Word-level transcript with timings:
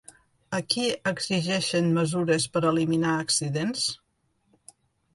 A 0.59 0.61
qui 0.73 0.85
exigeixen 1.11 1.93
mesures 1.99 2.49
per 2.57 2.65
eliminar 2.73 3.15
accidents? 3.29 3.89